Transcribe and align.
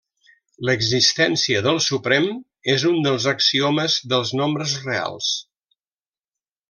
L'existència 0.67 1.59
del 1.67 1.77
suprem 1.89 2.25
és 2.75 2.87
un 2.93 2.97
dels 3.09 3.29
axiomes 3.33 3.99
dels 4.15 4.33
nombres 4.41 4.75
reals. 4.87 5.29